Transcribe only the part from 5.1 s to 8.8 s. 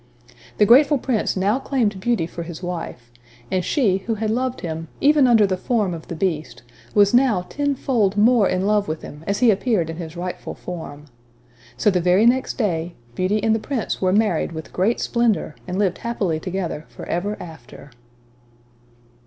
under the form of the Beast, was now tenfold more in